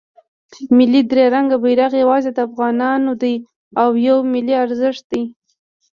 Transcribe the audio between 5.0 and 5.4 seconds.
دی.